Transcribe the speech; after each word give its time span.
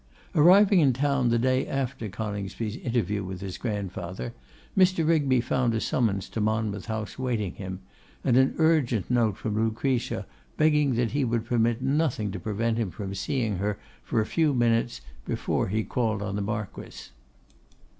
Arriving 0.33 0.79
in 0.79 0.93
town 0.93 1.29
the 1.29 1.37
day 1.37 1.67
after 1.67 2.09
Coningsby's 2.09 2.75
interview 2.77 3.23
with 3.23 3.39
his 3.41 3.59
grandfather, 3.59 4.33
Mr. 4.75 5.07
Rigby 5.07 5.39
found 5.41 5.75
a 5.75 5.79
summons 5.79 6.27
to 6.29 6.41
Monmouth 6.41 6.87
House 6.87 7.19
waiting 7.19 7.53
him, 7.53 7.81
and 8.23 8.35
an 8.35 8.55
urgent 8.57 9.11
note 9.11 9.37
from 9.37 9.53
Lucretia 9.53 10.25
begging 10.57 10.95
that 10.95 11.11
he 11.11 11.23
would 11.23 11.45
permit 11.45 11.83
nothing 11.83 12.31
to 12.31 12.39
prevent 12.39 12.79
him 12.79 12.91
seeing 13.13 13.57
her 13.57 13.77
for 14.01 14.19
a 14.19 14.25
few 14.25 14.55
minutes 14.55 15.01
before 15.23 15.67
he 15.67 15.83
called 15.83 16.23
on 16.23 16.35
the 16.35 16.41
Marquess. 16.41 17.11